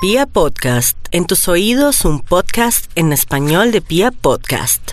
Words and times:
Pia 0.00 0.26
Podcast, 0.26 0.96
en 1.10 1.26
tus 1.26 1.48
oídos 1.48 2.04
un 2.04 2.20
podcast 2.20 2.88
en 2.94 3.12
español 3.12 3.72
de 3.72 3.80
Pia 3.80 4.12
Podcast. 4.12 4.92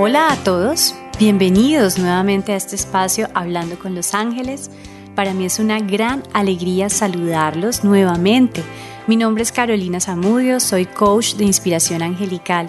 Hola 0.00 0.32
a 0.32 0.36
todos, 0.42 0.96
bienvenidos 1.20 2.00
nuevamente 2.00 2.50
a 2.50 2.56
este 2.56 2.74
espacio 2.74 3.28
Hablando 3.32 3.78
con 3.78 3.94
los 3.94 4.12
Ángeles. 4.12 4.72
Para 5.14 5.34
mí 5.34 5.44
es 5.44 5.60
una 5.60 5.78
gran 5.78 6.24
alegría 6.32 6.88
saludarlos 6.88 7.84
nuevamente. 7.84 8.64
Mi 9.06 9.14
nombre 9.14 9.44
es 9.44 9.52
Carolina 9.52 10.00
Zamudio, 10.00 10.58
soy 10.58 10.86
coach 10.86 11.34
de 11.34 11.44
inspiración 11.44 12.02
angelical 12.02 12.66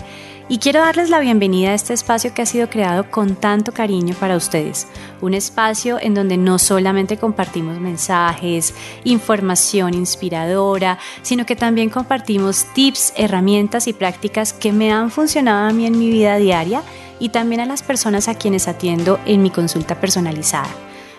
y 0.50 0.58
quiero 0.58 0.82
darles 0.82 1.10
la 1.10 1.20
bienvenida 1.20 1.70
a 1.70 1.74
este 1.74 1.94
espacio 1.94 2.34
que 2.34 2.42
ha 2.42 2.46
sido 2.46 2.70
creado 2.70 3.10
con 3.10 3.36
tanto 3.36 3.72
cariño 3.72 4.16
para 4.20 4.36
ustedes. 4.36 4.88
Un 5.22 5.34
espacio 5.34 5.98
en 6.00 6.14
donde 6.14 6.38
no 6.38 6.60
solamente 6.60 7.18
compartimos 7.18 7.80
mensajes, 7.80 8.74
información 9.04 9.94
inspiradora, 9.94 11.00
sino 11.22 11.46
que 11.46 11.56
también 11.56 11.90
compartimos 11.90 12.66
tips, 12.74 13.14
herramientas 13.16 13.88
y 13.88 13.94
prácticas 13.94 14.54
que 14.54 14.74
me 14.74 14.92
han 14.92 15.12
funcionado 15.12 15.70
a 15.70 15.74
mí 15.74 15.86
en 15.86 15.98
mi 15.98 16.10
vida 16.10 16.38
diaria 16.38 16.84
y 17.20 17.30
también 17.30 17.62
a 17.62 17.66
las 17.66 17.84
personas 17.84 18.28
a 18.28 18.36
quienes 18.36 18.68
atiendo 18.68 19.20
en 19.26 19.42
mi 19.42 19.52
consulta 19.52 20.00
personalizada. 20.00 20.70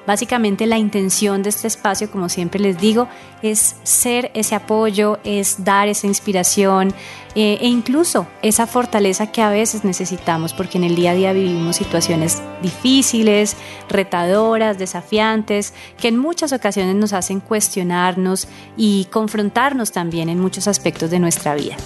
Básicamente 0.06 0.66
la 0.66 0.78
intención 0.78 1.44
de 1.44 1.50
este 1.50 1.68
espacio, 1.68 2.10
como 2.10 2.28
siempre 2.28 2.58
les 2.58 2.76
digo, 2.76 3.06
es 3.40 3.76
ser 3.84 4.32
ese 4.34 4.56
apoyo, 4.56 5.20
es 5.22 5.62
dar 5.64 5.86
esa 5.86 6.08
inspiración 6.08 6.92
eh, 7.36 7.58
e 7.60 7.68
incluso 7.68 8.26
esa 8.42 8.66
fortaleza 8.66 9.30
que 9.30 9.42
a 9.42 9.50
veces 9.50 9.84
necesitamos, 9.84 10.54
porque 10.54 10.78
en 10.78 10.84
el 10.84 10.96
día 10.96 11.12
a 11.12 11.14
día 11.14 11.32
vivimos 11.32 11.76
situaciones 11.76 12.42
difíciles, 12.62 13.56
retadoras, 13.88 14.76
desafiantes, 14.76 15.72
que 15.98 16.08
en 16.08 16.18
muchas 16.18 16.52
ocasiones 16.52 16.96
nos 16.96 17.12
hacen 17.12 17.38
cuestionarnos 17.38 18.48
y 18.76 19.04
confrontarnos 19.04 19.92
también 19.92 20.28
en 20.28 20.40
muchos 20.40 20.66
aspectos 20.66 21.10
de 21.10 21.20
nuestra 21.20 21.54
vida. 21.54 21.76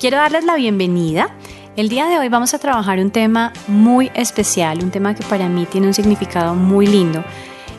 Quiero 0.00 0.16
darles 0.16 0.44
la 0.44 0.54
bienvenida. 0.54 1.28
El 1.76 1.88
día 1.88 2.06
de 2.06 2.18
hoy 2.18 2.28
vamos 2.28 2.54
a 2.54 2.58
trabajar 2.58 2.98
un 2.98 3.10
tema 3.10 3.52
muy 3.68 4.10
especial, 4.14 4.82
un 4.82 4.90
tema 4.90 5.14
que 5.14 5.22
para 5.24 5.48
mí 5.48 5.66
tiene 5.66 5.86
un 5.86 5.94
significado 5.94 6.54
muy 6.54 6.86
lindo 6.86 7.22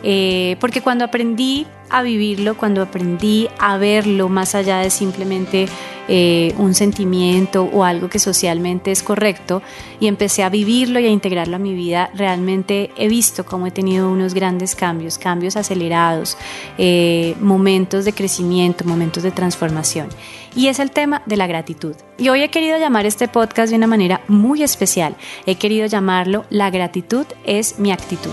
eh, 0.03 0.58
porque 0.59 0.81
cuando 0.81 1.05
aprendí 1.05 1.67
a 1.89 2.03
vivirlo, 2.03 2.55
cuando 2.55 2.81
aprendí 2.81 3.50
a 3.58 3.78
verlo 3.78 4.30
más 4.30 4.56
allá 4.56 4.80
de 4.80 4.89
simplemente 4.89 5.67
eh, 6.08 6.53
un 6.58 6.73
sentimiento 6.73 7.64
o 7.64 7.83
algo 7.83 8.09
que 8.09 8.19
socialmente 8.19 8.91
es 8.91 9.03
correcto 9.03 9.61
y 10.00 10.08
empecé 10.08 10.44
a 10.44 10.50
vivirlo 10.50 11.00
y 11.00 11.06
a 11.06 11.09
integrarlo 11.09 11.56
a 11.56 11.59
mi 11.59 11.73
vida, 11.73 12.09
realmente 12.14 12.91
he 12.97 13.08
visto 13.08 13.45
cómo 13.45 13.67
he 13.67 13.72
tenido 13.72 14.09
unos 14.09 14.33
grandes 14.33 14.75
cambios, 14.75 15.17
cambios 15.17 15.56
acelerados, 15.56 16.38
eh, 16.78 17.36
momentos 17.41 18.06
de 18.06 18.13
crecimiento, 18.13 18.86
momentos 18.86 19.23
de 19.23 19.31
transformación. 19.31 20.09
Y 20.56 20.67
es 20.67 20.80
el 20.80 20.91
tema 20.91 21.22
de 21.25 21.38
la 21.38 21.47
gratitud. 21.47 21.95
Y 22.17 22.30
hoy 22.30 22.41
he 22.41 22.50
querido 22.50 22.78
llamar 22.80 23.06
este 23.06 23.28
podcast 23.28 23.69
de 23.69 23.78
una 23.78 23.88
manera 23.88 24.22
muy 24.28 24.63
especial. 24.63 25.16
He 25.45 25.56
querido 25.56 25.86
llamarlo 25.86 26.45
La 26.50 26.69
gratitud 26.72 27.25
es 27.45 27.78
mi 27.78 27.91
actitud. 27.91 28.31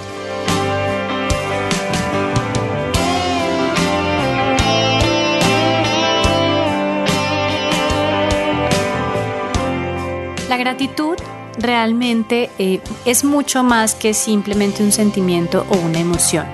La 10.56 10.62
gratitud 10.62 11.18
realmente 11.58 12.48
eh, 12.58 12.80
es 13.04 13.24
mucho 13.24 13.62
más 13.62 13.94
que 13.94 14.14
simplemente 14.14 14.82
un 14.82 14.90
sentimiento 14.90 15.66
o 15.68 15.76
una 15.76 15.98
emoción. 15.98 16.46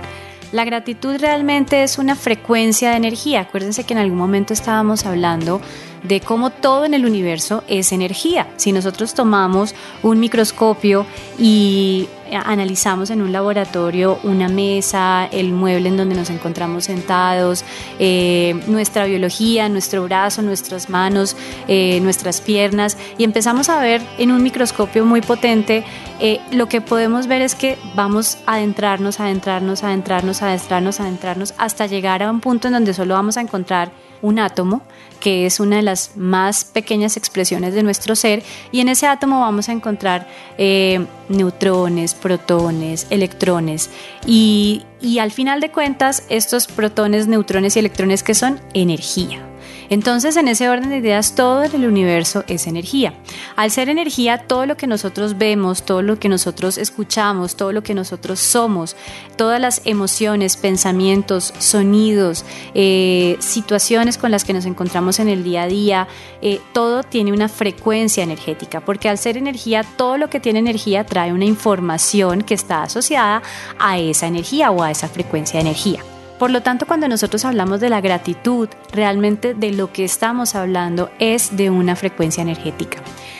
La 0.50 0.64
gratitud 0.64 1.20
realmente 1.20 1.84
es 1.84 1.98
una 1.98 2.16
frecuencia 2.16 2.90
de 2.90 2.96
energía. 2.96 3.42
Acuérdense 3.42 3.84
que 3.84 3.92
en 3.94 4.00
algún 4.00 4.18
momento 4.18 4.54
estábamos 4.54 5.06
hablando 5.06 5.60
de 6.02 6.20
cómo 6.20 6.50
todo 6.50 6.84
en 6.84 6.94
el 6.94 7.06
universo 7.06 7.62
es 7.68 7.92
energía. 7.92 8.48
Si 8.56 8.72
nosotros 8.72 9.14
tomamos 9.14 9.74
un 10.02 10.20
microscopio 10.20 11.06
y 11.38 12.08
analizamos 12.32 13.10
en 13.10 13.20
un 13.20 13.32
laboratorio 13.32 14.18
una 14.22 14.48
mesa, 14.48 15.28
el 15.30 15.52
mueble 15.52 15.88
en 15.88 15.96
donde 15.96 16.14
nos 16.14 16.30
encontramos 16.30 16.84
sentados, 16.84 17.64
eh, 17.98 18.58
nuestra 18.66 19.04
biología, 19.06 19.68
nuestro 19.68 20.04
brazo, 20.04 20.42
nuestras 20.42 20.88
manos, 20.88 21.36
eh, 21.68 22.00
nuestras 22.00 22.40
piernas 22.40 22.96
y 23.18 23.24
empezamos 23.24 23.68
a 23.68 23.80
ver 23.80 24.00
en 24.18 24.32
un 24.32 24.42
microscopio 24.42 25.04
muy 25.04 25.20
potente, 25.20 25.84
eh, 26.20 26.40
lo 26.50 26.68
que 26.68 26.80
podemos 26.80 27.26
ver 27.26 27.42
es 27.42 27.54
que 27.54 27.78
vamos 27.94 28.38
a 28.46 28.54
adentrarnos, 28.54 29.20
adentrarnos, 29.20 29.84
adentrarnos, 29.84 30.42
adentrarnos, 30.42 31.00
adentrarnos 31.00 31.54
hasta 31.58 31.86
llegar 31.86 32.22
a 32.22 32.30
un 32.30 32.40
punto 32.40 32.68
en 32.68 32.74
donde 32.74 32.94
solo 32.94 33.14
vamos 33.14 33.36
a 33.36 33.40
encontrar 33.40 33.90
un 34.22 34.38
átomo, 34.38 34.82
que 35.20 35.46
es 35.46 35.60
una 35.60 35.76
de 35.76 35.82
las 35.82 36.16
más 36.16 36.64
pequeñas 36.64 37.16
expresiones 37.16 37.74
de 37.74 37.82
nuestro 37.82 38.16
ser, 38.16 38.42
y 38.72 38.80
en 38.80 38.88
ese 38.88 39.06
átomo 39.06 39.40
vamos 39.40 39.68
a 39.68 39.72
encontrar 39.72 40.26
eh, 40.58 41.04
neutrones, 41.28 42.14
protones, 42.14 43.06
electrones, 43.10 43.90
y, 44.26 44.84
y 45.00 45.18
al 45.18 45.30
final 45.30 45.60
de 45.60 45.70
cuentas 45.70 46.24
estos 46.28 46.66
protones, 46.66 47.28
neutrones 47.28 47.76
y 47.76 47.80
electrones 47.80 48.22
que 48.22 48.34
son 48.34 48.60
energía. 48.74 49.51
Entonces, 49.92 50.38
en 50.38 50.48
ese 50.48 50.70
orden 50.70 50.88
de 50.88 50.96
ideas, 50.96 51.34
todo 51.34 51.64
en 51.64 51.74
el 51.74 51.86
universo 51.86 52.44
es 52.48 52.66
energía. 52.66 53.12
Al 53.56 53.70
ser 53.70 53.90
energía, 53.90 54.38
todo 54.38 54.64
lo 54.64 54.74
que 54.78 54.86
nosotros 54.86 55.36
vemos, 55.36 55.82
todo 55.82 56.00
lo 56.00 56.18
que 56.18 56.30
nosotros 56.30 56.78
escuchamos, 56.78 57.56
todo 57.56 57.72
lo 57.72 57.82
que 57.82 57.92
nosotros 57.92 58.40
somos, 58.40 58.96
todas 59.36 59.60
las 59.60 59.82
emociones, 59.84 60.56
pensamientos, 60.56 61.52
sonidos, 61.58 62.46
eh, 62.72 63.36
situaciones 63.40 64.16
con 64.16 64.30
las 64.30 64.44
que 64.44 64.54
nos 64.54 64.64
encontramos 64.64 65.18
en 65.18 65.28
el 65.28 65.44
día 65.44 65.64
a 65.64 65.66
día, 65.66 66.08
eh, 66.40 66.58
todo 66.72 67.02
tiene 67.02 67.30
una 67.30 67.50
frecuencia 67.50 68.24
energética, 68.24 68.80
porque 68.80 69.10
al 69.10 69.18
ser 69.18 69.36
energía, 69.36 69.84
todo 69.98 70.16
lo 70.16 70.30
que 70.30 70.40
tiene 70.40 70.60
energía 70.60 71.04
trae 71.04 71.34
una 71.34 71.44
información 71.44 72.40
que 72.40 72.54
está 72.54 72.84
asociada 72.84 73.42
a 73.78 73.98
esa 73.98 74.26
energía 74.26 74.70
o 74.70 74.82
a 74.82 74.90
esa 74.90 75.08
frecuencia 75.08 75.60
de 75.60 75.68
energía. 75.68 76.02
Por 76.42 76.50
lo 76.50 76.60
tanto, 76.60 76.86
cuando 76.86 77.06
nosotros 77.06 77.44
hablamos 77.44 77.78
de 77.78 77.88
la 77.88 78.00
gratitud, 78.00 78.68
realmente 78.90 79.54
de 79.54 79.70
lo 79.70 79.92
que 79.92 80.02
estamos 80.02 80.56
hablando 80.56 81.08
es 81.20 81.56
de 81.56 81.70
una 81.70 81.94
frecuencia 81.94 82.42
energética. 82.42 82.98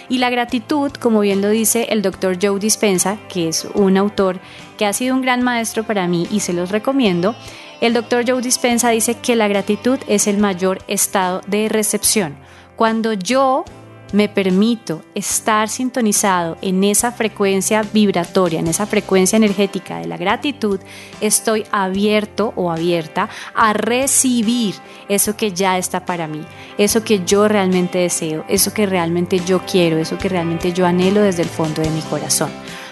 Y 0.09 0.19
la 0.19 0.31
gratitud, 0.31 0.93
como 0.93 1.19
bien 1.19 1.43
lo 1.43 1.49
dice 1.49 1.89
el 1.91 2.01
doctor 2.01 2.39
Joe 2.41 2.61
Dispensa, 2.61 3.19
que 3.29 3.49
es 3.49 3.67
un 3.75 3.97
autor 3.97 4.39
que 4.79 4.87
ha 4.87 4.93
sido 4.93 5.17
un 5.17 5.23
gran 5.23 5.43
maestro 5.43 5.83
para 5.83 6.07
mí 6.07 6.29
y 6.31 6.39
se 6.39 6.53
los 6.53 6.71
recomiendo, 6.71 7.35
el 7.81 7.93
doctor 7.93 8.23
Joe 8.25 8.41
Dispensa 8.41 8.91
dice 8.91 9.17
que 9.17 9.35
la 9.35 9.49
gratitud 9.49 9.99
es 10.07 10.29
el 10.29 10.39
mayor 10.39 10.79
estado 10.87 11.41
de 11.49 11.69
recepción. 11.69 12.37
Cuando 12.77 13.15
yo 13.15 13.65
me 14.13 14.29
permito 14.29 15.03
estar 15.15 15.69
sintonizado 15.69 16.57
en 16.63 16.85
esa 16.85 17.13
frecuencia 17.13 17.83
vibratoria, 17.83 18.61
en 18.61 18.69
esa 18.69 18.87
frecuencia 18.87 19.37
energética 19.37 19.99
de 19.99 20.07
la 20.07 20.17
gratitud, 20.17 20.81
estoy 21.21 21.65
abierto 21.71 22.53
o 22.57 22.71
abierta 22.71 23.29
a 23.55 23.73
recibir 23.73 24.75
eso 25.09 25.37
que 25.37 25.53
ya 25.53 25.79
está 25.79 26.05
para 26.05 26.29
mí, 26.29 26.45
eso 26.79 27.03
que 27.05 27.25
yo 27.25 27.49
realmente 27.49 27.99
deseo, 27.99 28.45
eso 28.49 28.73
que 28.73 28.87
realmente 28.87 29.41
yo 29.41 29.61
quiero, 29.61 29.99
eso 29.99 30.19
que 30.19 30.29
realmente 30.29 30.73
yo 30.73 30.87
anhelo 30.87 31.21
desde 31.21 31.43
el 31.43 31.49
fondo 31.49 31.83
de 31.83 31.91
mi 31.91 32.03
corazón. 32.03 32.51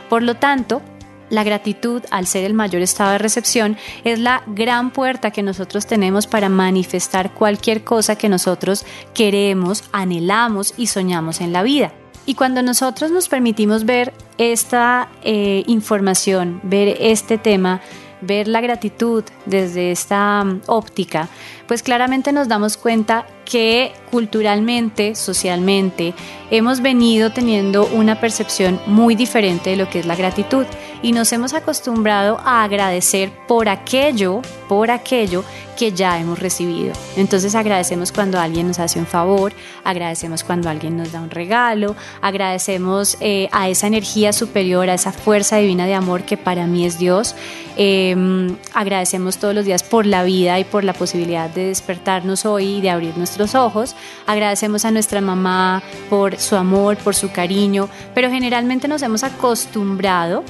Por 0.08 0.22
lo 0.22 0.34
tanto, 0.34 0.82
la 1.30 1.44
gratitud, 1.44 2.02
al 2.10 2.26
ser 2.26 2.44
el 2.44 2.54
mayor 2.54 2.82
estado 2.82 3.12
de 3.12 3.18
recepción, 3.18 3.76
es 4.04 4.18
la 4.18 4.42
gran 4.46 4.90
puerta 4.90 5.30
que 5.30 5.42
nosotros 5.42 5.86
tenemos 5.86 6.26
para 6.26 6.48
manifestar 6.48 7.32
cualquier 7.32 7.82
cosa 7.84 8.16
que 8.16 8.28
nosotros 8.28 8.84
queremos, 9.14 9.84
anhelamos 9.92 10.74
y 10.76 10.88
soñamos 10.88 11.40
en 11.40 11.52
la 11.52 11.62
vida. 11.62 11.92
Y 12.26 12.34
cuando 12.34 12.62
nosotros 12.62 13.10
nos 13.10 13.28
permitimos 13.28 13.84
ver 13.84 14.12
esta 14.38 15.08
eh, 15.22 15.64
información, 15.66 16.60
ver 16.62 16.96
este 17.00 17.38
tema, 17.38 17.80
ver 18.20 18.48
la 18.48 18.60
gratitud 18.60 19.24
desde 19.46 19.90
esta 19.90 20.44
mm, 20.44 20.62
óptica, 20.66 21.28
pues 21.66 21.82
claramente 21.82 22.32
nos 22.32 22.48
damos 22.48 22.76
cuenta 22.76 23.26
que 23.44 23.92
culturalmente, 24.10 25.14
socialmente, 25.14 26.14
hemos 26.50 26.80
venido 26.80 27.30
teniendo 27.30 27.86
una 27.86 28.20
percepción 28.20 28.80
muy 28.86 29.14
diferente 29.14 29.70
de 29.70 29.76
lo 29.76 29.88
que 29.88 30.00
es 30.00 30.06
la 30.06 30.16
gratitud 30.16 30.66
y 31.02 31.12
nos 31.12 31.32
hemos 31.32 31.54
acostumbrado 31.54 32.38
a 32.44 32.64
agradecer 32.64 33.30
por 33.46 33.68
aquello, 33.68 34.42
por 34.68 34.90
aquello 34.90 35.44
que 35.78 35.92
ya 35.92 36.18
hemos 36.18 36.38
recibido. 36.38 36.92
Entonces 37.16 37.54
agradecemos 37.54 38.12
cuando 38.12 38.38
alguien 38.38 38.68
nos 38.68 38.78
hace 38.78 38.98
un 38.98 39.06
favor, 39.06 39.52
agradecemos 39.82 40.44
cuando 40.44 40.68
alguien 40.68 40.98
nos 40.98 41.10
da 41.12 41.22
un 41.22 41.30
regalo, 41.30 41.96
agradecemos 42.20 43.16
eh, 43.20 43.48
a 43.50 43.70
esa 43.70 43.86
energía 43.86 44.34
superior, 44.34 44.90
a 44.90 44.94
esa 44.94 45.10
fuerza 45.10 45.56
divina 45.56 45.86
de 45.86 45.94
amor 45.94 46.24
que 46.24 46.36
para 46.36 46.66
mí 46.66 46.84
es 46.84 46.98
Dios. 46.98 47.34
Em, 47.76 48.56
agradecemos 48.74 49.38
todos 49.38 49.54
los 49.54 49.64
días 49.64 49.82
por 49.82 50.04
la 50.04 50.22
vida 50.22 50.58
y 50.58 50.64
por 50.64 50.84
la 50.84 50.92
posibilidad 50.92 51.48
de 51.48 51.68
despertarnos 51.68 52.44
hoy 52.44 52.76
y 52.76 52.80
de 52.82 52.90
abrir 52.90 53.16
nuestros 53.16 53.54
ojos. 53.54 53.96
Agradecemos 54.26 54.84
a 54.84 54.90
nuestra 54.90 55.20
mamá 55.20 55.82
por 56.08 56.38
su 56.38 56.56
amor, 56.56 56.96
por 56.96 57.14
su 57.14 57.30
cariño, 57.32 57.88
pero 58.14 58.30
generalmente 58.30 58.88
nos 58.88 59.02
hemos 59.02 59.24
acostumbrado 59.24 60.44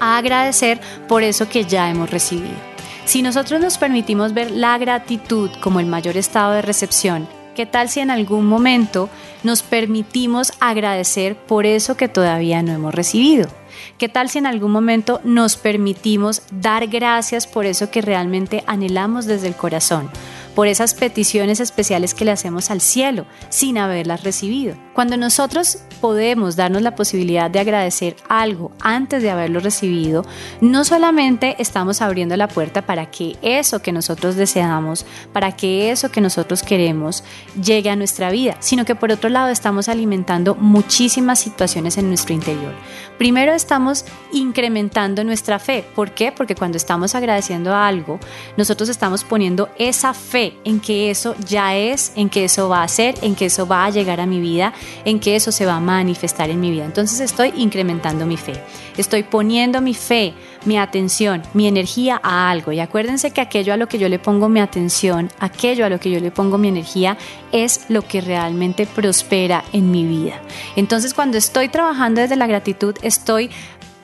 a 0.00 0.16
agradecer 0.18 0.80
por 1.06 1.22
eso 1.22 1.48
que 1.48 1.64
ya 1.64 1.88
hemos 1.90 2.10
recibido. 2.10 2.70
Si 3.04 3.22
nosotros 3.22 3.60
nos 3.60 3.78
permitimos 3.78 4.34
ver 4.34 4.50
la 4.50 4.78
gratitud 4.78 5.50
como 5.60 5.80
el 5.80 5.86
mayor 5.86 6.16
estado 6.16 6.52
de 6.52 6.62
recepción, 6.62 7.28
¿qué 7.54 7.66
tal 7.66 7.88
si 7.88 8.00
en 8.00 8.10
algún 8.10 8.46
momento 8.46 9.08
nos 9.42 9.62
permitimos 9.62 10.52
agradecer 10.60 11.36
por 11.36 11.66
eso 11.66 11.96
que 11.96 12.08
todavía 12.08 12.62
no 12.62 12.72
hemos 12.72 12.94
recibido? 12.94 13.48
¿Qué 13.98 14.08
tal 14.08 14.28
si 14.28 14.38
en 14.38 14.46
algún 14.46 14.70
momento 14.70 15.20
nos 15.24 15.56
permitimos 15.56 16.42
dar 16.52 16.86
gracias 16.86 17.46
por 17.46 17.66
eso 17.66 17.90
que 17.90 18.00
realmente 18.00 18.62
anhelamos 18.66 19.26
desde 19.26 19.48
el 19.48 19.56
corazón? 19.56 20.10
Por 20.54 20.68
esas 20.68 20.94
peticiones 20.94 21.60
especiales 21.60 22.14
que 22.14 22.24
le 22.24 22.30
hacemos 22.30 22.70
al 22.70 22.80
cielo 22.80 23.26
sin 23.48 23.78
haberlas 23.78 24.24
recibido. 24.24 24.76
Cuando 25.00 25.16
nosotros 25.16 25.78
podemos 26.02 26.56
darnos 26.56 26.82
la 26.82 26.94
posibilidad 26.94 27.50
de 27.50 27.58
agradecer 27.58 28.16
algo 28.28 28.70
antes 28.80 29.22
de 29.22 29.30
haberlo 29.30 29.60
recibido, 29.60 30.26
no 30.60 30.84
solamente 30.84 31.56
estamos 31.58 32.02
abriendo 32.02 32.36
la 32.36 32.48
puerta 32.48 32.82
para 32.82 33.10
que 33.10 33.38
eso 33.40 33.80
que 33.80 33.92
nosotros 33.92 34.36
deseamos, 34.36 35.06
para 35.32 35.56
que 35.56 35.90
eso 35.90 36.10
que 36.10 36.20
nosotros 36.20 36.62
queremos 36.62 37.24
llegue 37.62 37.88
a 37.88 37.96
nuestra 37.96 38.30
vida, 38.30 38.58
sino 38.60 38.84
que 38.84 38.94
por 38.94 39.10
otro 39.10 39.30
lado 39.30 39.48
estamos 39.48 39.88
alimentando 39.88 40.54
muchísimas 40.54 41.38
situaciones 41.38 41.96
en 41.96 42.08
nuestro 42.08 42.34
interior. 42.34 42.74
Primero 43.16 43.52
estamos 43.52 44.04
incrementando 44.32 45.24
nuestra 45.24 45.58
fe. 45.58 45.84
¿Por 45.94 46.12
qué? 46.12 46.32
Porque 46.32 46.54
cuando 46.54 46.76
estamos 46.76 47.14
agradeciendo 47.14 47.74
algo, 47.74 48.18
nosotros 48.56 48.88
estamos 48.88 49.24
poniendo 49.24 49.68
esa 49.78 50.14
fe 50.14 50.56
en 50.64 50.80
que 50.80 51.10
eso 51.10 51.34
ya 51.46 51.76
es, 51.76 52.12
en 52.16 52.30
que 52.30 52.44
eso 52.44 52.68
va 52.68 52.82
a 52.82 52.88
ser, 52.88 53.14
en 53.22 53.34
que 53.34 53.46
eso 53.46 53.66
va 53.66 53.84
a 53.84 53.90
llegar 53.90 54.20
a 54.20 54.26
mi 54.26 54.40
vida, 54.40 54.72
en 55.04 55.20
que 55.20 55.36
eso 55.36 55.52
se 55.52 55.66
va 55.66 55.76
a 55.76 55.80
manifestar 55.80 56.50
en 56.50 56.60
mi 56.60 56.70
vida. 56.70 56.84
Entonces 56.84 57.20
estoy 57.20 57.52
incrementando 57.56 58.26
mi 58.26 58.36
fe. 58.36 58.54
Estoy 58.96 59.22
poniendo 59.22 59.80
mi 59.80 59.94
fe, 59.94 60.34
mi 60.64 60.78
atención, 60.78 61.42
mi 61.54 61.66
energía 61.66 62.20
a 62.22 62.50
algo. 62.50 62.72
Y 62.72 62.80
acuérdense 62.80 63.30
que 63.30 63.40
aquello 63.40 63.72
a 63.72 63.76
lo 63.76 63.88
que 63.88 63.98
yo 63.98 64.08
le 64.08 64.18
pongo 64.18 64.48
mi 64.48 64.60
atención, 64.60 65.30
aquello 65.38 65.86
a 65.86 65.88
lo 65.88 65.98
que 66.00 66.10
yo 66.10 66.20
le 66.20 66.30
pongo 66.30 66.58
mi 66.58 66.68
energía, 66.68 67.16
es 67.52 67.86
lo 67.88 68.02
que 68.02 68.20
realmente 68.20 68.86
prospera 68.86 69.64
en 69.72 69.90
mi 69.90 70.04
vida. 70.04 70.40
Entonces 70.76 71.14
cuando 71.14 71.38
estoy 71.38 71.68
trabajando 71.68 72.20
desde 72.20 72.36
la 72.36 72.46
gratitud, 72.46 72.94
estoy 73.02 73.50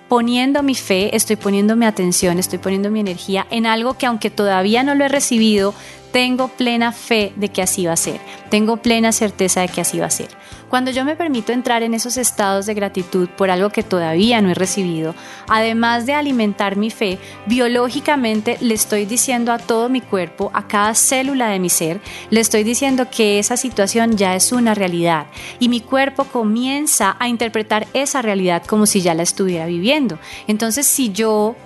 poniendo 0.09 0.63
mi 0.63 0.75
fe, 0.75 1.17
estoy 1.17 1.37
poniendo 1.37 1.77
mi 1.77 1.85
atención, 1.85 2.39
estoy 2.39 2.59
poniendo 2.59 2.91
mi 2.91 3.01
energía 3.01 3.47
en 3.51 3.67
algo 3.67 3.95
que 3.95 4.07
aunque 4.07 4.31
todavía 4.31 4.83
no 4.83 4.95
lo 4.95 5.05
he 5.05 5.09
recibido, 5.09 5.75
tengo 6.17 6.49
plena 6.49 6.93
fe 6.93 7.35
de 7.37 7.51
que 7.51 7.61
así 7.61 7.85
va 7.85 7.93
a 7.93 7.97
ser, 7.97 8.19
tengo 8.49 8.79
plena 8.79 9.13
certeza 9.13 9.61
de 9.61 9.69
que 9.69 9.83
así 9.83 9.99
va 9.99 10.07
a 10.07 10.11
ser. 10.11 10.29
Cuando 10.71 10.91
yo 10.91 11.05
me 11.05 11.15
permito 11.15 11.53
entrar 11.53 11.83
en 11.83 11.93
esos 11.93 12.17
estados 12.17 12.65
de 12.65 12.73
gratitud 12.73 13.29
por 13.29 13.51
algo 13.51 13.69
que 13.69 13.83
todavía 13.83 14.41
no 14.41 14.49
he 14.49 14.55
recibido, 14.55 15.15
además 15.47 16.07
de 16.07 16.15
alimentar 16.15 16.77
mi 16.77 16.89
fe, 16.89 17.19
biológicamente 17.45 18.57
le 18.63 18.73
estoy 18.73 19.05
diciendo 19.05 19.53
a 19.53 19.59
todo 19.59 19.91
mi 19.91 20.01
cuerpo, 20.01 20.51
a 20.55 20.67
cada 20.67 20.95
célula 20.95 21.49
de 21.49 21.59
mi 21.59 21.69
ser, 21.69 22.01
le 22.31 22.41
estoy 22.41 22.65
diciendo 22.65 23.09
que 23.11 23.39
esa 23.39 23.59
situación 23.59 24.17
ya 24.17 24.35
es 24.35 24.53
una 24.53 24.75
realidad 24.75 25.27
y 25.59 25.69
mi 25.69 25.83
cuerpo 25.83 26.25
comienza 26.25 27.15
a 27.19 27.29
interpretar 27.29 27.89
esa 27.93 28.23
realidad 28.23 28.65
como 28.65 28.87
si 28.87 29.03
ya 29.03 29.13
la 29.13 29.23
estuviera 29.23 29.67
viviendo. 29.67 30.19
Entonces, 30.47 30.87
si 30.87 31.13
yo 31.13 31.57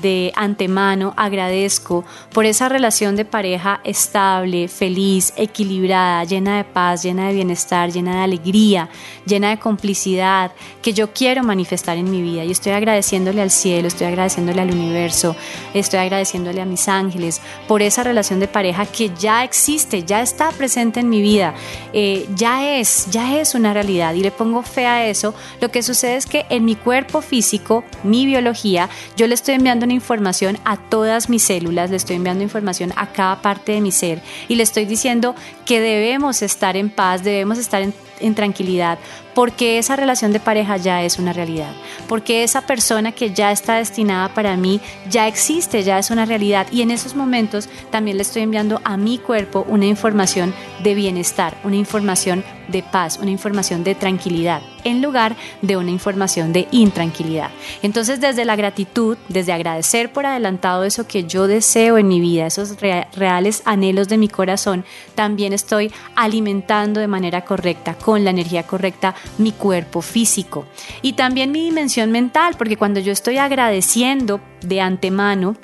de 0.00 0.32
antemano 0.34 1.14
agradezco 1.16 2.04
por 2.32 2.46
esa 2.46 2.68
relación 2.68 3.16
de 3.16 3.24
pareja 3.24 3.80
estable, 3.84 4.68
feliz, 4.68 5.32
equilibrada, 5.36 6.24
llena 6.24 6.56
de 6.56 6.64
paz, 6.64 7.02
llena 7.02 7.28
de 7.28 7.34
bienestar, 7.34 7.90
llena 7.90 8.16
de 8.16 8.22
alegría, 8.22 8.88
llena 9.26 9.50
de 9.50 9.58
complicidad, 9.58 10.52
que 10.82 10.92
yo 10.92 11.12
quiero 11.12 11.42
manifestar 11.42 11.96
en 11.96 12.10
mi 12.10 12.22
vida. 12.22 12.44
Y 12.44 12.50
estoy 12.50 12.72
agradeciéndole 12.72 13.42
al 13.42 13.50
cielo, 13.50 13.88
estoy 13.88 14.06
agradeciéndole 14.06 14.60
al 14.60 14.70
universo, 14.70 15.36
estoy 15.72 16.00
agradeciéndole 16.00 16.60
a 16.60 16.64
mis 16.64 16.88
ángeles 16.88 17.40
por 17.68 17.82
esa 17.82 18.02
relación 18.02 18.40
de 18.40 18.48
pareja 18.48 18.86
que 18.86 19.10
ya 19.18 19.44
existe, 19.44 20.04
ya 20.04 20.22
está 20.22 20.50
presente 20.50 21.00
en 21.00 21.08
mi 21.08 21.22
vida, 21.22 21.54
eh, 21.92 22.26
ya 22.34 22.76
es, 22.78 23.06
ya 23.10 23.38
es 23.38 23.54
una 23.54 23.72
realidad. 23.72 24.14
Y 24.14 24.20
le 24.20 24.30
pongo 24.30 24.62
fe 24.62 24.86
a 24.86 25.06
eso. 25.06 25.34
Lo 25.60 25.70
que 25.70 25.82
sucede 25.82 26.16
es 26.16 26.26
que 26.26 26.46
en 26.48 26.64
mi 26.64 26.76
cuerpo 26.76 27.20
físico, 27.20 27.84
mi 28.02 28.26
biología, 28.26 28.88
yo 29.16 29.26
le 29.26 29.34
estoy 29.34 29.54
enviando 29.54 29.83
información 29.90 30.58
a 30.64 30.76
todas 30.76 31.28
mis 31.28 31.42
células, 31.42 31.90
le 31.90 31.96
estoy 31.96 32.16
enviando 32.16 32.42
información 32.42 32.92
a 32.96 33.12
cada 33.12 33.42
parte 33.42 33.72
de 33.72 33.80
mi 33.80 33.92
ser 33.92 34.22
y 34.48 34.54
le 34.54 34.62
estoy 34.62 34.84
diciendo 34.84 35.34
que 35.66 35.80
debemos 35.80 36.42
estar 36.42 36.76
en 36.76 36.90
paz, 36.90 37.24
debemos 37.24 37.58
estar 37.58 37.82
en, 37.82 37.94
en 38.20 38.34
tranquilidad, 38.34 38.98
porque 39.34 39.78
esa 39.78 39.96
relación 39.96 40.32
de 40.32 40.40
pareja 40.40 40.76
ya 40.76 41.02
es 41.02 41.18
una 41.18 41.32
realidad, 41.32 41.72
porque 42.08 42.44
esa 42.44 42.62
persona 42.62 43.12
que 43.12 43.32
ya 43.32 43.50
está 43.52 43.76
destinada 43.76 44.28
para 44.28 44.56
mí 44.56 44.80
ya 45.10 45.26
existe, 45.26 45.82
ya 45.82 45.98
es 45.98 46.10
una 46.10 46.24
realidad 46.24 46.66
y 46.70 46.82
en 46.82 46.90
esos 46.90 47.14
momentos 47.14 47.68
también 47.90 48.16
le 48.16 48.22
estoy 48.22 48.42
enviando 48.42 48.80
a 48.84 48.96
mi 48.96 49.18
cuerpo 49.18 49.66
una 49.68 49.86
información 49.86 50.54
de 50.82 50.94
bienestar, 50.94 51.56
una 51.64 51.76
información 51.76 52.44
de 52.68 52.82
paz, 52.82 53.18
una 53.20 53.30
información 53.30 53.84
de 53.84 53.94
tranquilidad, 53.94 54.62
en 54.84 55.02
lugar 55.02 55.36
de 55.60 55.76
una 55.76 55.90
información 55.90 56.52
de 56.52 56.66
intranquilidad. 56.70 57.50
Entonces 57.82 58.20
desde 58.20 58.44
la 58.44 58.56
gratitud, 58.56 59.18
desde 59.28 59.52
agradecer 59.52 60.12
por 60.12 60.26
adelantado 60.26 60.84
eso 60.84 61.06
que 61.06 61.24
yo 61.24 61.46
deseo 61.46 61.98
en 61.98 62.08
mi 62.08 62.20
vida, 62.20 62.46
esos 62.46 62.76
reales 62.80 63.62
anhelos 63.64 64.08
de 64.08 64.18
mi 64.18 64.28
corazón, 64.28 64.84
también 65.14 65.52
estoy 65.52 65.92
alimentando 66.14 67.00
de 67.00 67.08
manera 67.08 67.44
correcta, 67.44 67.94
con 68.04 68.22
la 68.22 68.30
energía 68.30 68.64
correcta, 68.64 69.14
mi 69.38 69.52
cuerpo 69.52 70.02
físico. 70.02 70.66
Y 71.00 71.14
también 71.14 71.50
mi 71.50 71.64
dimensión 71.64 72.10
mental, 72.12 72.54
porque 72.58 72.76
cuando 72.76 73.00
yo 73.00 73.12
estoy 73.12 73.38
agradeciendo 73.38 74.40
de 74.60 74.82
antemano, 74.82 75.56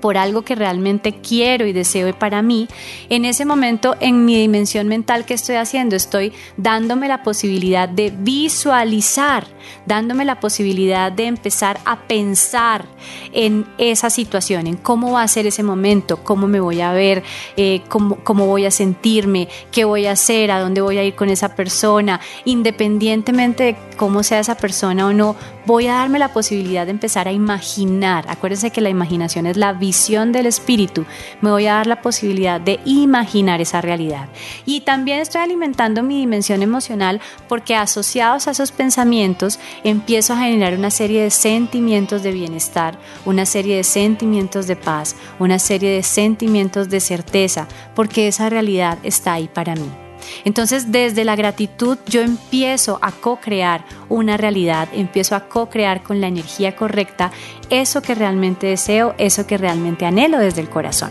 por 0.00 0.16
algo 0.16 0.42
que 0.42 0.54
realmente 0.54 1.20
quiero 1.20 1.66
y 1.66 1.72
deseo 1.72 2.08
para 2.18 2.42
mí, 2.42 2.68
en 3.08 3.24
ese 3.24 3.44
momento 3.44 3.96
en 4.00 4.24
mi 4.24 4.38
dimensión 4.38 4.88
mental 4.88 5.24
que 5.24 5.34
estoy 5.34 5.56
haciendo, 5.56 5.96
estoy 5.96 6.32
dándome 6.56 7.08
la 7.08 7.22
posibilidad 7.22 7.88
de 7.88 8.12
visualizar, 8.16 9.46
dándome 9.86 10.24
la 10.24 10.40
posibilidad 10.40 11.10
de 11.10 11.26
empezar 11.26 11.80
a 11.84 12.00
pensar 12.06 12.84
en 13.32 13.66
esa 13.78 14.10
situación, 14.10 14.66
en 14.66 14.76
cómo 14.76 15.12
va 15.12 15.22
a 15.22 15.28
ser 15.28 15.46
ese 15.46 15.62
momento, 15.62 16.22
cómo 16.22 16.46
me 16.46 16.60
voy 16.60 16.80
a 16.80 16.92
ver, 16.92 17.22
eh, 17.56 17.82
cómo, 17.88 18.16
cómo 18.22 18.46
voy 18.46 18.64
a 18.64 18.70
sentirme, 18.70 19.48
qué 19.72 19.84
voy 19.84 20.06
a 20.06 20.12
hacer, 20.12 20.50
a 20.50 20.60
dónde 20.60 20.80
voy 20.80 20.98
a 20.98 21.04
ir 21.04 21.14
con 21.14 21.28
esa 21.28 21.54
persona, 21.54 22.20
independientemente 22.44 23.64
de 23.64 23.76
cómo 23.96 24.22
sea 24.22 24.40
esa 24.40 24.56
persona 24.56 25.06
o 25.06 25.12
no, 25.12 25.36
voy 25.66 25.86
a 25.86 25.94
darme 25.94 26.18
la 26.18 26.32
posibilidad 26.32 26.86
de 26.86 26.92
empezar 26.92 27.28
a 27.28 27.32
imaginar. 27.32 28.24
Acuérdense 28.28 28.70
que 28.70 28.80
la 28.80 28.88
imaginación 28.88 29.46
es 29.46 29.56
la 29.56 29.72
visión 29.88 30.32
del 30.32 30.44
espíritu. 30.44 31.06
Me 31.40 31.50
voy 31.50 31.66
a 31.66 31.74
dar 31.74 31.86
la 31.86 32.02
posibilidad 32.02 32.60
de 32.60 32.78
imaginar 32.84 33.62
esa 33.62 33.80
realidad. 33.80 34.28
Y 34.66 34.82
también 34.82 35.20
estoy 35.20 35.40
alimentando 35.40 36.02
mi 36.02 36.18
dimensión 36.18 36.62
emocional 36.62 37.20
porque 37.48 37.74
asociados 37.74 38.46
a 38.46 38.50
esos 38.50 38.70
pensamientos 38.70 39.58
empiezo 39.84 40.34
a 40.34 40.40
generar 40.40 40.74
una 40.74 40.90
serie 40.90 41.22
de 41.22 41.30
sentimientos 41.30 42.22
de 42.22 42.32
bienestar, 42.32 42.98
una 43.24 43.46
serie 43.46 43.76
de 43.76 43.84
sentimientos 43.84 44.66
de 44.66 44.76
paz, 44.76 45.16
una 45.38 45.58
serie 45.58 45.90
de 45.90 46.02
sentimientos 46.02 46.90
de 46.90 47.00
certeza, 47.00 47.66
porque 47.94 48.28
esa 48.28 48.50
realidad 48.50 48.98
está 49.02 49.32
ahí 49.32 49.48
para 49.48 49.74
mí. 49.74 50.07
Entonces, 50.44 50.92
desde 50.92 51.24
la 51.24 51.36
gratitud 51.36 51.98
yo 52.06 52.22
empiezo 52.22 52.98
a 53.02 53.12
co-crear 53.12 53.84
una 54.08 54.36
realidad, 54.36 54.88
empiezo 54.92 55.36
a 55.36 55.48
co-crear 55.48 56.02
con 56.02 56.20
la 56.20 56.28
energía 56.28 56.76
correcta 56.76 57.30
eso 57.70 58.02
que 58.02 58.14
realmente 58.14 58.66
deseo, 58.66 59.14
eso 59.18 59.46
que 59.46 59.58
realmente 59.58 60.06
anhelo 60.06 60.38
desde 60.38 60.60
el 60.60 60.68
corazón. 60.68 61.10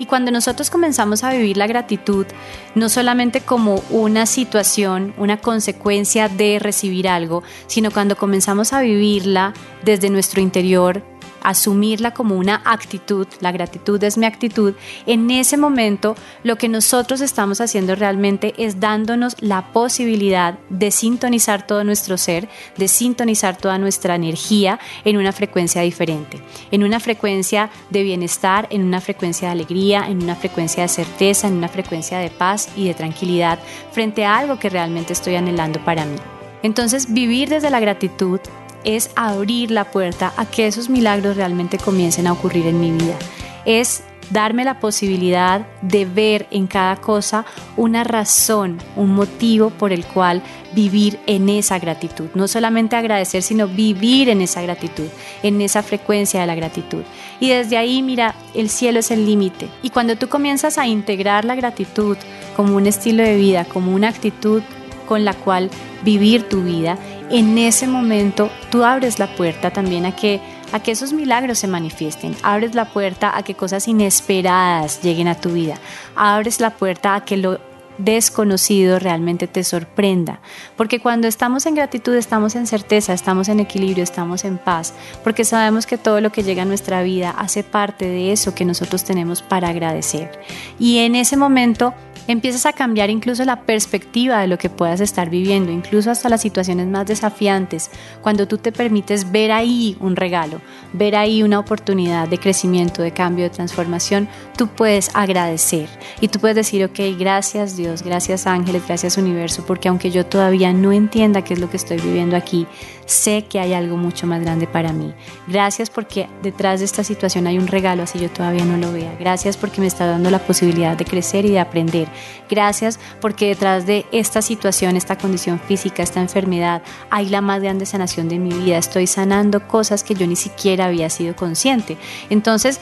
Y 0.00 0.06
cuando 0.06 0.30
nosotros 0.30 0.70
comenzamos 0.70 1.24
a 1.24 1.30
vivir 1.30 1.58
la 1.58 1.66
gratitud, 1.66 2.26
no 2.74 2.88
solamente 2.88 3.42
como 3.42 3.82
una 3.90 4.24
situación, 4.24 5.12
una 5.18 5.36
consecuencia 5.36 6.30
de 6.30 6.58
recibir 6.58 7.06
algo, 7.06 7.42
sino 7.66 7.90
cuando 7.90 8.16
comenzamos 8.16 8.72
a 8.72 8.80
vivirla 8.80 9.52
desde 9.84 10.08
nuestro 10.08 10.40
interior, 10.40 11.02
asumirla 11.42 12.12
como 12.12 12.36
una 12.36 12.62
actitud, 12.64 13.26
la 13.40 13.52
gratitud 13.52 14.02
es 14.02 14.18
mi 14.18 14.26
actitud, 14.26 14.74
en 15.06 15.30
ese 15.30 15.56
momento 15.56 16.14
lo 16.42 16.56
que 16.56 16.68
nosotros 16.68 17.20
estamos 17.20 17.60
haciendo 17.60 17.94
realmente 17.94 18.54
es 18.56 18.80
dándonos 18.80 19.36
la 19.40 19.72
posibilidad 19.72 20.58
de 20.68 20.90
sintonizar 20.90 21.66
todo 21.66 21.84
nuestro 21.84 22.18
ser, 22.18 22.48
de 22.76 22.88
sintonizar 22.88 23.56
toda 23.56 23.78
nuestra 23.78 24.14
energía 24.14 24.78
en 25.04 25.16
una 25.16 25.32
frecuencia 25.32 25.82
diferente, 25.82 26.40
en 26.70 26.84
una 26.84 27.00
frecuencia 27.00 27.70
de 27.90 28.02
bienestar, 28.02 28.66
en 28.70 28.82
una 28.82 29.00
frecuencia 29.00 29.48
de 29.48 29.52
alegría, 29.52 30.06
en 30.08 30.22
una 30.22 30.36
frecuencia 30.36 30.82
de 30.82 30.88
certeza, 30.88 31.48
en 31.48 31.54
una 31.54 31.68
frecuencia 31.68 32.18
de 32.18 32.30
paz 32.30 32.68
y 32.76 32.86
de 32.86 32.94
tranquilidad 32.94 33.58
frente 33.92 34.24
a 34.24 34.38
algo 34.38 34.58
que 34.58 34.70
realmente 34.70 35.12
estoy 35.12 35.36
anhelando 35.36 35.84
para 35.84 36.04
mí. 36.04 36.16
Entonces, 36.62 37.12
vivir 37.12 37.48
desde 37.48 37.70
la 37.70 37.80
gratitud 37.80 38.40
es 38.84 39.10
abrir 39.16 39.70
la 39.70 39.90
puerta 39.90 40.32
a 40.36 40.46
que 40.46 40.66
esos 40.66 40.88
milagros 40.88 41.36
realmente 41.36 41.78
comiencen 41.78 42.26
a 42.26 42.32
ocurrir 42.32 42.66
en 42.66 42.80
mi 42.80 42.92
vida. 42.92 43.16
Es 43.64 44.02
darme 44.30 44.64
la 44.64 44.78
posibilidad 44.78 45.66
de 45.82 46.04
ver 46.04 46.46
en 46.50 46.66
cada 46.66 46.96
cosa 46.96 47.44
una 47.76 48.04
razón, 48.04 48.78
un 48.96 49.10
motivo 49.10 49.70
por 49.70 49.92
el 49.92 50.04
cual 50.06 50.42
vivir 50.72 51.18
en 51.26 51.48
esa 51.48 51.78
gratitud. 51.78 52.28
No 52.34 52.46
solamente 52.48 52.96
agradecer, 52.96 53.42
sino 53.42 53.66
vivir 53.66 54.28
en 54.28 54.40
esa 54.40 54.62
gratitud, 54.62 55.08
en 55.42 55.60
esa 55.60 55.82
frecuencia 55.82 56.40
de 56.40 56.46
la 56.46 56.54
gratitud. 56.54 57.02
Y 57.40 57.48
desde 57.48 57.76
ahí, 57.76 58.02
mira, 58.02 58.34
el 58.54 58.70
cielo 58.70 59.00
es 59.00 59.10
el 59.10 59.26
límite. 59.26 59.68
Y 59.82 59.90
cuando 59.90 60.16
tú 60.16 60.28
comienzas 60.28 60.78
a 60.78 60.86
integrar 60.86 61.44
la 61.44 61.56
gratitud 61.56 62.16
como 62.56 62.76
un 62.76 62.86
estilo 62.86 63.22
de 63.24 63.36
vida, 63.36 63.64
como 63.64 63.92
una 63.92 64.08
actitud 64.08 64.62
con 65.08 65.24
la 65.24 65.34
cual 65.34 65.70
vivir 66.04 66.48
tu 66.48 66.62
vida, 66.62 66.96
en 67.30 67.56
ese 67.58 67.86
momento 67.86 68.50
tú 68.70 68.84
abres 68.84 69.18
la 69.18 69.34
puerta 69.34 69.70
también 69.70 70.06
a 70.06 70.14
que 70.14 70.40
a 70.72 70.80
que 70.80 70.92
esos 70.92 71.12
milagros 71.12 71.58
se 71.58 71.66
manifiesten, 71.66 72.36
abres 72.42 72.76
la 72.76 72.84
puerta 72.84 73.36
a 73.36 73.42
que 73.42 73.54
cosas 73.54 73.88
inesperadas 73.88 75.02
lleguen 75.02 75.26
a 75.26 75.34
tu 75.34 75.50
vida, 75.50 75.74
abres 76.14 76.60
la 76.60 76.70
puerta 76.70 77.16
a 77.16 77.24
que 77.24 77.36
lo 77.36 77.58
desconocido 77.98 78.98
realmente 78.98 79.46
te 79.46 79.64
sorprenda. 79.64 80.40
Porque 80.76 81.00
cuando 81.00 81.28
estamos 81.28 81.66
en 81.66 81.74
gratitud 81.74 82.14
estamos 82.14 82.54
en 82.54 82.66
certeza, 82.66 83.12
estamos 83.12 83.48
en 83.48 83.60
equilibrio, 83.60 84.02
estamos 84.02 84.44
en 84.44 84.58
paz, 84.58 84.94
porque 85.22 85.44
sabemos 85.44 85.86
que 85.86 85.98
todo 85.98 86.20
lo 86.20 86.30
que 86.30 86.42
llega 86.42 86.62
a 86.62 86.66
nuestra 86.66 87.02
vida 87.02 87.30
hace 87.30 87.62
parte 87.62 88.06
de 88.06 88.32
eso 88.32 88.54
que 88.54 88.64
nosotros 88.64 89.04
tenemos 89.04 89.42
para 89.42 89.68
agradecer. 89.68 90.30
Y 90.78 90.98
en 90.98 91.14
ese 91.14 91.36
momento 91.36 91.94
empiezas 92.30 92.64
a 92.64 92.72
cambiar 92.72 93.10
incluso 93.10 93.44
la 93.44 93.62
perspectiva 93.62 94.40
de 94.40 94.46
lo 94.46 94.56
que 94.56 94.70
puedas 94.70 95.00
estar 95.00 95.30
viviendo, 95.30 95.72
incluso 95.72 96.10
hasta 96.10 96.28
las 96.28 96.40
situaciones 96.40 96.86
más 96.86 97.06
desafiantes, 97.06 97.90
cuando 98.22 98.46
tú 98.46 98.58
te 98.58 98.70
permites 98.70 99.32
ver 99.32 99.50
ahí 99.50 99.96
un 100.00 100.14
regalo, 100.14 100.60
ver 100.92 101.16
ahí 101.16 101.42
una 101.42 101.58
oportunidad 101.58 102.28
de 102.28 102.38
crecimiento, 102.38 103.02
de 103.02 103.10
cambio, 103.10 103.44
de 103.44 103.50
transformación, 103.50 104.28
tú 104.56 104.68
puedes 104.68 105.10
agradecer 105.14 105.88
y 106.20 106.28
tú 106.28 106.38
puedes 106.38 106.54
decir, 106.54 106.84
ok, 106.84 107.00
gracias 107.18 107.76
Dios, 107.76 108.02
gracias 108.02 108.46
ángeles, 108.46 108.86
gracias 108.86 109.18
universo, 109.18 109.64
porque 109.66 109.88
aunque 109.88 110.12
yo 110.12 110.24
todavía 110.24 110.72
no 110.72 110.92
entienda 110.92 111.42
qué 111.42 111.54
es 111.54 111.60
lo 111.60 111.68
que 111.68 111.78
estoy 111.78 111.98
viviendo 111.98 112.36
aquí, 112.36 112.66
sé 113.10 113.44
que 113.44 113.58
hay 113.58 113.74
algo 113.74 113.96
mucho 113.96 114.26
más 114.26 114.40
grande 114.40 114.66
para 114.66 114.92
mí. 114.92 115.12
Gracias 115.46 115.90
porque 115.90 116.28
detrás 116.42 116.80
de 116.80 116.86
esta 116.86 117.04
situación 117.04 117.46
hay 117.46 117.58
un 117.58 117.66
regalo, 117.66 118.02
así 118.02 118.18
yo 118.18 118.30
todavía 118.30 118.64
no 118.64 118.76
lo 118.76 118.92
vea. 118.92 119.14
Gracias 119.18 119.56
porque 119.56 119.80
me 119.80 119.86
está 119.86 120.06
dando 120.06 120.30
la 120.30 120.38
posibilidad 120.38 120.96
de 120.96 121.04
crecer 121.04 121.44
y 121.44 121.50
de 121.50 121.60
aprender. 121.60 122.08
Gracias 122.48 122.98
porque 123.20 123.48
detrás 123.48 123.86
de 123.86 124.06
esta 124.12 124.42
situación, 124.42 124.96
esta 124.96 125.18
condición 125.18 125.60
física, 125.60 126.02
esta 126.02 126.20
enfermedad, 126.20 126.82
hay 127.10 127.28
la 127.28 127.40
más 127.40 127.60
grande 127.62 127.86
sanación 127.86 128.28
de 128.28 128.38
mi 128.38 128.52
vida. 128.52 128.78
Estoy 128.78 129.06
sanando 129.06 129.66
cosas 129.66 130.04
que 130.04 130.14
yo 130.14 130.26
ni 130.26 130.36
siquiera 130.36 130.86
había 130.86 131.10
sido 131.10 131.34
consciente. 131.34 131.96
Entonces, 132.30 132.80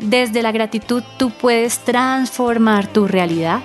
desde 0.00 0.42
la 0.42 0.52
gratitud 0.52 1.02
tú 1.18 1.30
puedes 1.30 1.78
transformar 1.80 2.86
tu 2.86 3.06
realidad. 3.06 3.60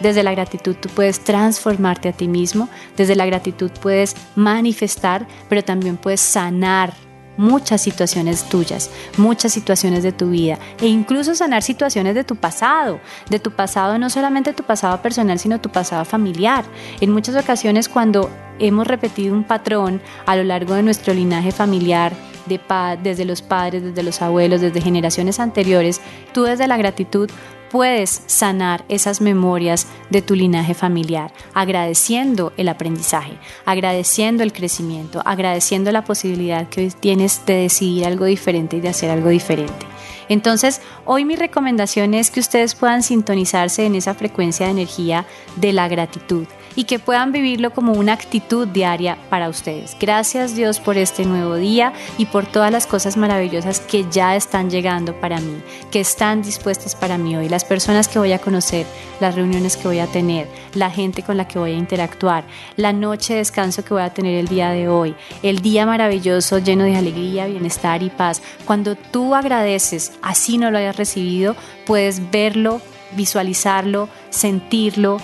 Desde 0.00 0.22
la 0.22 0.32
gratitud 0.32 0.76
tú 0.76 0.88
puedes 0.88 1.20
transformarte 1.20 2.08
a 2.08 2.12
ti 2.12 2.28
mismo, 2.28 2.68
desde 2.96 3.16
la 3.16 3.26
gratitud 3.26 3.70
puedes 3.80 4.14
manifestar, 4.34 5.26
pero 5.48 5.62
también 5.62 5.96
puedes 5.96 6.20
sanar 6.20 6.92
muchas 7.36 7.82
situaciones 7.82 8.44
tuyas, 8.48 8.90
muchas 9.16 9.52
situaciones 9.52 10.02
de 10.02 10.12
tu 10.12 10.30
vida 10.30 10.58
e 10.80 10.86
incluso 10.86 11.34
sanar 11.34 11.62
situaciones 11.62 12.14
de 12.14 12.24
tu 12.24 12.36
pasado, 12.36 13.00
de 13.28 13.38
tu 13.38 13.50
pasado, 13.50 13.98
no 13.98 14.10
solamente 14.10 14.52
tu 14.52 14.62
pasado 14.62 15.00
personal, 15.02 15.38
sino 15.38 15.60
tu 15.60 15.70
pasado 15.70 16.04
familiar. 16.04 16.64
En 17.00 17.12
muchas 17.12 17.36
ocasiones 17.36 17.88
cuando 17.88 18.30
hemos 18.58 18.86
repetido 18.86 19.34
un 19.34 19.44
patrón 19.44 20.00
a 20.24 20.36
lo 20.36 20.44
largo 20.44 20.74
de 20.74 20.82
nuestro 20.82 21.12
linaje 21.12 21.52
familiar, 21.52 22.12
de 22.46 22.60
desde 23.02 23.24
los 23.24 23.42
padres, 23.42 23.82
desde 23.82 24.02
los 24.02 24.22
abuelos, 24.22 24.60
desde 24.60 24.80
generaciones 24.80 25.40
anteriores, 25.40 26.00
tú 26.32 26.44
desde 26.44 26.68
la 26.68 26.76
gratitud 26.76 27.28
puedes 27.76 28.22
sanar 28.24 28.86
esas 28.88 29.20
memorias 29.20 29.86
de 30.08 30.22
tu 30.22 30.34
linaje 30.34 30.72
familiar, 30.72 31.30
agradeciendo 31.52 32.54
el 32.56 32.70
aprendizaje, 32.70 33.36
agradeciendo 33.66 34.42
el 34.42 34.54
crecimiento, 34.54 35.20
agradeciendo 35.26 35.92
la 35.92 36.02
posibilidad 36.02 36.70
que 36.70 36.80
hoy 36.80 36.90
tienes 36.98 37.44
de 37.44 37.52
decidir 37.52 38.06
algo 38.06 38.24
diferente 38.24 38.78
y 38.78 38.80
de 38.80 38.88
hacer 38.88 39.10
algo 39.10 39.28
diferente. 39.28 39.84
Entonces, 40.30 40.80
hoy 41.04 41.26
mi 41.26 41.36
recomendación 41.36 42.14
es 42.14 42.30
que 42.30 42.40
ustedes 42.40 42.74
puedan 42.74 43.02
sintonizarse 43.02 43.84
en 43.84 43.94
esa 43.94 44.14
frecuencia 44.14 44.64
de 44.64 44.72
energía 44.72 45.26
de 45.56 45.74
la 45.74 45.86
gratitud 45.86 46.46
y 46.76 46.84
que 46.84 46.98
puedan 46.98 47.32
vivirlo 47.32 47.70
como 47.70 47.92
una 47.92 48.12
actitud 48.12 48.68
diaria 48.68 49.18
para 49.30 49.48
ustedes. 49.48 49.96
Gracias 49.98 50.54
Dios 50.54 50.78
por 50.78 50.98
este 50.98 51.24
nuevo 51.24 51.56
día 51.56 51.92
y 52.18 52.26
por 52.26 52.46
todas 52.46 52.70
las 52.70 52.86
cosas 52.86 53.16
maravillosas 53.16 53.80
que 53.80 54.04
ya 54.10 54.36
están 54.36 54.70
llegando 54.70 55.18
para 55.18 55.40
mí, 55.40 55.60
que 55.90 56.00
están 56.00 56.42
dispuestas 56.42 56.94
para 56.94 57.18
mí 57.18 57.36
hoy, 57.36 57.48
las 57.48 57.64
personas 57.64 58.06
que 58.06 58.18
voy 58.18 58.32
a 58.32 58.38
conocer, 58.38 58.86
las 59.18 59.34
reuniones 59.34 59.76
que 59.76 59.88
voy 59.88 59.98
a 59.98 60.06
tener, 60.06 60.46
la 60.74 60.90
gente 60.90 61.22
con 61.22 61.36
la 61.36 61.48
que 61.48 61.58
voy 61.58 61.72
a 61.72 61.76
interactuar, 61.76 62.44
la 62.76 62.92
noche 62.92 63.32
de 63.32 63.38
descanso 63.38 63.84
que 63.84 63.94
voy 63.94 64.02
a 64.02 64.12
tener 64.12 64.34
el 64.34 64.48
día 64.48 64.70
de 64.70 64.88
hoy, 64.88 65.14
el 65.42 65.60
día 65.60 65.86
maravilloso 65.86 66.58
lleno 66.58 66.84
de 66.84 66.96
alegría, 66.96 67.46
bienestar 67.46 68.02
y 68.02 68.10
paz. 68.10 68.42
Cuando 68.66 68.94
tú 68.96 69.34
agradeces, 69.34 70.12
así 70.22 70.58
no 70.58 70.70
lo 70.70 70.78
hayas 70.78 70.96
recibido, 70.96 71.56
puedes 71.86 72.30
verlo, 72.30 72.80
visualizarlo, 73.16 74.08
sentirlo, 74.30 75.18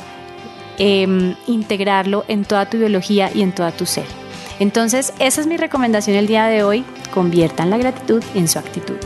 Em, 0.79 1.35
integrarlo 1.47 2.25
en 2.29 2.45
toda 2.45 2.69
tu 2.71 2.79
biología 2.79 3.31
y 3.35 3.43
en 3.43 3.53
toda 3.53 3.73
tu 3.73 3.85
ser. 3.85 4.07
Entonces, 4.59 5.13
esa 5.19 5.41
es 5.43 5.47
mi 5.47 5.59
recomendación 5.59 6.17
el 6.17 6.27
día 6.27 6.47
de 6.47 6.63
hoy, 6.63 6.83
conviertan 7.13 7.69
la 7.69 7.77
gratitud 7.77 8.23
en 8.35 8.49
su 8.49 8.59
actitud. 8.59 8.97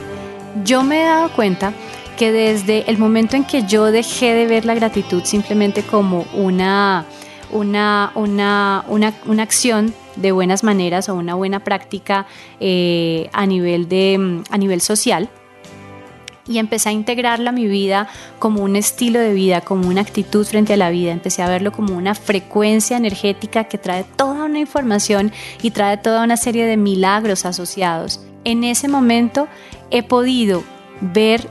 Yo 0.65 0.85
me 0.85 1.03
he 1.03 1.05
dado 1.05 1.29
cuenta 1.31 1.73
que 2.17 2.31
desde 2.31 2.89
el 2.89 2.99
momento 2.99 3.37
en 3.37 3.45
que 3.45 3.65
yo 3.65 3.91
dejé 3.91 4.33
de 4.35 4.47
ver 4.47 4.65
la 4.65 4.75
gratitud 4.75 5.25
simplemente 5.25 5.83
como 5.83 6.25
una, 6.35 7.05
una, 7.51 8.13
una, 8.15 8.85
una, 8.87 9.43
acción 9.43 9.93
de 10.15 10.33
buenas 10.33 10.63
maneras 10.63 11.09
o 11.09 11.15
una 11.15 11.35
buena 11.35 11.61
práctica 11.61 12.27
eh, 12.61 13.29
a, 13.33 13.45
nivel 13.45 13.89
de, 13.89 14.43
a 14.51 14.59
nivel 14.59 14.81
social, 14.81 15.29
y 16.49 16.59
empecé 16.59 16.91
a 16.91 16.93
integrarla 16.93 17.51
a 17.51 17.53
mi 17.53 17.67
vida 17.67 18.09
como 18.39 18.63
un 18.63 18.77
estilo 18.77 19.21
de 19.21 19.35
vida, 19.35 19.61
como 19.61 19.89
una 19.89 20.01
actitud 20.01 20.47
frente 20.47 20.75
a 20.75 20.77
la 20.77 20.91
vida. 20.91 21.13
Empecé 21.13 21.43
a 21.43 21.49
verlo 21.49 21.73
como 21.73 21.97
una 21.97 22.15
frecuencia 22.15 22.97
energética 22.97 23.65
que 23.65 23.79
trae 23.79 24.05
toda 24.17 24.45
una 24.45 24.59
información 24.59 25.33
y 25.63 25.71
trae 25.71 25.97
toda 25.97 26.25
una 26.25 26.37
serie 26.37 26.67
de 26.67 26.77
milagros 26.77 27.45
asociados. 27.45 28.21
En 28.45 28.65
ese 28.65 28.89
momento 28.89 29.49
he 29.91 30.03
podido 30.03 30.63
ver 31.01 31.49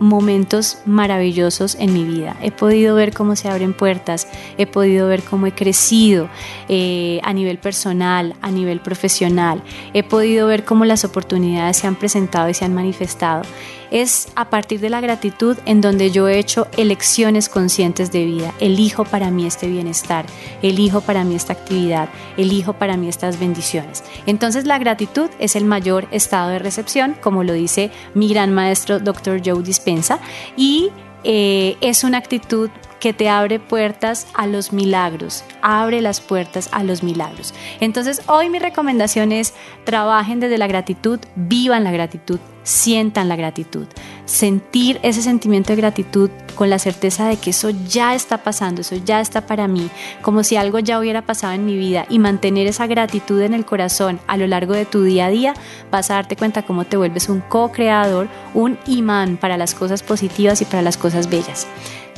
momentos 0.00 0.78
maravillosos 0.86 1.74
en 1.76 1.92
mi 1.92 2.04
vida. 2.04 2.36
He 2.42 2.50
podido 2.50 2.94
ver 2.94 3.12
cómo 3.12 3.36
se 3.36 3.48
abren 3.48 3.74
puertas, 3.74 4.28
he 4.56 4.66
podido 4.66 5.08
ver 5.08 5.22
cómo 5.22 5.46
he 5.46 5.52
crecido 5.52 6.28
eh, 6.68 7.20
a 7.22 7.32
nivel 7.32 7.58
personal, 7.58 8.34
a 8.40 8.50
nivel 8.50 8.80
profesional, 8.80 9.62
he 9.94 10.02
podido 10.02 10.46
ver 10.46 10.64
cómo 10.64 10.84
las 10.84 11.04
oportunidades 11.04 11.78
se 11.78 11.86
han 11.86 11.96
presentado 11.96 12.48
y 12.48 12.54
se 12.54 12.64
han 12.64 12.74
manifestado. 12.74 13.42
Es 13.90 14.28
a 14.34 14.50
partir 14.50 14.80
de 14.80 14.90
la 14.90 15.00
gratitud 15.00 15.56
en 15.64 15.80
donde 15.80 16.10
yo 16.10 16.28
he 16.28 16.38
hecho 16.38 16.68
elecciones 16.76 17.48
conscientes 17.48 18.12
de 18.12 18.24
vida. 18.24 18.54
Elijo 18.60 19.04
para 19.04 19.30
mí 19.30 19.46
este 19.46 19.66
bienestar, 19.68 20.26
elijo 20.62 21.00
para 21.00 21.24
mí 21.24 21.34
esta 21.34 21.52
actividad, 21.52 22.08
elijo 22.36 22.74
para 22.74 22.96
mí 22.96 23.08
estas 23.08 23.38
bendiciones. 23.38 24.04
Entonces 24.26 24.64
la 24.64 24.78
gratitud 24.78 25.30
es 25.38 25.56
el 25.56 25.64
mayor 25.64 26.06
estado 26.10 26.50
de 26.50 26.58
recepción, 26.58 27.16
como 27.20 27.44
lo 27.44 27.52
dice 27.52 27.90
mi 28.14 28.28
gran 28.28 28.52
maestro 28.52 29.00
Dr. 29.00 29.40
Joe 29.44 29.62
Dispensa, 29.62 30.18
y 30.56 30.90
eh, 31.24 31.76
es 31.80 32.04
una 32.04 32.18
actitud 32.18 32.70
que 33.00 33.12
te 33.12 33.28
abre 33.28 33.60
puertas 33.60 34.26
a 34.34 34.46
los 34.46 34.72
milagros, 34.72 35.44
abre 35.62 36.00
las 36.00 36.20
puertas 36.20 36.68
a 36.72 36.82
los 36.82 37.02
milagros. 37.02 37.54
Entonces 37.80 38.22
hoy 38.26 38.48
mi 38.48 38.58
recomendación 38.58 39.32
es 39.32 39.54
trabajen 39.84 40.40
desde 40.40 40.58
la 40.58 40.66
gratitud, 40.66 41.20
vivan 41.36 41.84
la 41.84 41.92
gratitud, 41.92 42.40
sientan 42.68 43.30
la 43.30 43.36
gratitud. 43.36 43.86
Sentir 44.26 45.00
ese 45.02 45.22
sentimiento 45.22 45.72
de 45.72 45.76
gratitud 45.76 46.28
con 46.54 46.68
la 46.68 46.78
certeza 46.78 47.26
de 47.26 47.38
que 47.38 47.50
eso 47.50 47.70
ya 47.70 48.14
está 48.14 48.42
pasando, 48.42 48.82
eso 48.82 48.96
ya 48.96 49.22
está 49.22 49.46
para 49.46 49.68
mí, 49.68 49.88
como 50.20 50.44
si 50.44 50.56
algo 50.56 50.78
ya 50.78 50.98
hubiera 50.98 51.22
pasado 51.22 51.54
en 51.54 51.64
mi 51.64 51.78
vida 51.78 52.04
y 52.10 52.18
mantener 52.18 52.66
esa 52.66 52.86
gratitud 52.86 53.40
en 53.40 53.54
el 53.54 53.64
corazón 53.64 54.20
a 54.26 54.36
lo 54.36 54.46
largo 54.46 54.74
de 54.74 54.84
tu 54.84 55.02
día 55.02 55.26
a 55.26 55.30
día, 55.30 55.54
vas 55.90 56.10
a 56.10 56.14
darte 56.14 56.36
cuenta 56.36 56.66
cómo 56.66 56.84
te 56.84 56.98
vuelves 56.98 57.30
un 57.30 57.40
co-creador, 57.40 58.28
un 58.52 58.78
imán 58.86 59.38
para 59.38 59.56
las 59.56 59.74
cosas 59.74 60.02
positivas 60.02 60.60
y 60.60 60.66
para 60.66 60.82
las 60.82 60.98
cosas 60.98 61.30
bellas. 61.30 61.66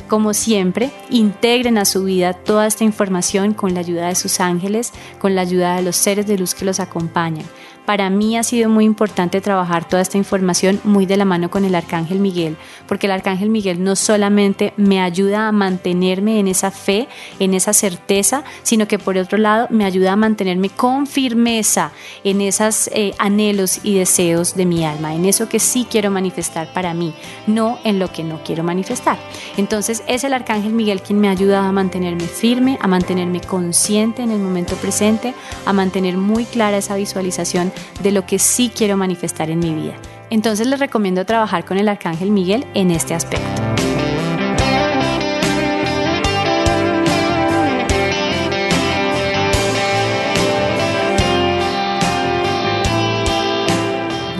Como 0.09 0.33
siempre, 0.33 0.91
integren 1.09 1.77
a 1.77 1.85
su 1.85 2.03
vida 2.03 2.33
toda 2.33 2.67
esta 2.67 2.83
información 2.83 3.53
con 3.53 3.73
la 3.73 3.79
ayuda 3.79 4.09
de 4.09 4.15
sus 4.15 4.41
ángeles, 4.41 4.91
con 5.17 5.33
la 5.33 5.41
ayuda 5.43 5.77
de 5.77 5.83
los 5.83 5.95
seres 5.95 6.27
de 6.27 6.37
luz 6.37 6.53
que 6.53 6.65
los 6.65 6.81
acompañan. 6.81 7.45
Para 7.85 8.09
mí 8.09 8.37
ha 8.37 8.43
sido 8.43 8.69
muy 8.69 8.85
importante 8.85 9.41
trabajar 9.41 9.87
toda 9.87 10.01
esta 10.01 10.17
información 10.17 10.79
muy 10.83 11.05
de 11.05 11.17
la 11.17 11.25
mano 11.25 11.49
con 11.49 11.65
el 11.65 11.75
Arcángel 11.75 12.19
Miguel, 12.19 12.57
porque 12.87 13.07
el 13.07 13.11
Arcángel 13.11 13.49
Miguel 13.49 13.83
no 13.83 13.95
solamente 13.95 14.73
me 14.77 15.01
ayuda 15.01 15.47
a 15.47 15.51
mantenerme 15.51 16.39
en 16.39 16.47
esa 16.47 16.71
fe, 16.71 17.07
en 17.39 17.53
esa 17.53 17.73
certeza, 17.73 18.43
sino 18.63 18.87
que 18.87 18.99
por 18.99 19.17
otro 19.17 19.37
lado 19.37 19.67
me 19.69 19.85
ayuda 19.85 20.13
a 20.13 20.15
mantenerme 20.15 20.69
con 20.69 21.07
firmeza 21.07 21.91
en 22.23 22.41
esos 22.41 22.87
eh, 22.93 23.13
anhelos 23.17 23.79
y 23.83 23.95
deseos 23.95 24.55
de 24.55 24.65
mi 24.65 24.85
alma, 24.85 25.15
en 25.15 25.25
eso 25.25 25.49
que 25.49 25.59
sí 25.59 25.87
quiero 25.89 26.11
manifestar 26.11 26.71
para 26.73 26.93
mí, 26.93 27.13
no 27.47 27.79
en 27.83 27.99
lo 27.99 28.11
que 28.11 28.23
no 28.23 28.41
quiero 28.43 28.63
manifestar. 28.63 29.17
Entonces 29.57 30.03
es 30.07 30.23
el 30.23 30.33
Arcángel 30.33 30.73
Miguel 30.73 31.01
quien 31.01 31.19
me 31.19 31.29
ayuda 31.29 31.67
a 31.67 31.71
mantenerme 31.71 32.25
firme, 32.25 32.77
a 32.81 32.87
mantenerme 32.87 33.41
consciente 33.41 34.21
en 34.21 34.31
el 34.31 34.39
momento 34.39 34.75
presente, 34.75 35.33
a 35.65 35.73
mantener 35.73 36.17
muy 36.17 36.45
clara 36.45 36.77
esa 36.77 36.95
visualización 36.95 37.71
de 38.01 38.11
lo 38.11 38.25
que 38.25 38.39
sí 38.39 38.71
quiero 38.75 38.97
manifestar 38.97 39.49
en 39.49 39.59
mi 39.59 39.73
vida. 39.73 39.95
Entonces 40.29 40.67
les 40.67 40.79
recomiendo 40.79 41.25
trabajar 41.25 41.65
con 41.65 41.77
el 41.77 41.89
Arcángel 41.89 42.31
Miguel 42.31 42.65
en 42.73 42.91
este 42.91 43.13
aspecto. 43.13 43.61